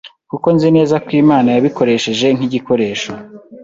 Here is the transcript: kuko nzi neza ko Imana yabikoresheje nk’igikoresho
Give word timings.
kuko 0.29 0.47
nzi 0.55 0.69
neza 0.77 0.95
ko 1.05 1.09
Imana 1.21 1.49
yabikoresheje 1.55 2.27
nk’igikoresho 2.37 3.11